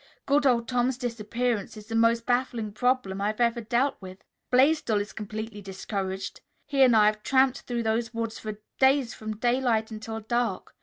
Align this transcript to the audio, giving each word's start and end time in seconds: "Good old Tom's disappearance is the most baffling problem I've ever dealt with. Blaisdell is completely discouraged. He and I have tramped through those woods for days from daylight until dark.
"Good 0.25 0.47
old 0.47 0.67
Tom's 0.67 0.97
disappearance 0.97 1.77
is 1.77 1.85
the 1.85 1.93
most 1.93 2.25
baffling 2.25 2.71
problem 2.71 3.21
I've 3.21 3.39
ever 3.39 3.61
dealt 3.61 3.97
with. 4.01 4.17
Blaisdell 4.49 4.99
is 4.99 5.13
completely 5.13 5.61
discouraged. 5.61 6.41
He 6.65 6.81
and 6.81 6.95
I 6.95 7.05
have 7.05 7.21
tramped 7.21 7.59
through 7.61 7.83
those 7.83 8.11
woods 8.11 8.39
for 8.39 8.59
days 8.79 9.13
from 9.13 9.37
daylight 9.37 9.91
until 9.91 10.19
dark. 10.19 10.75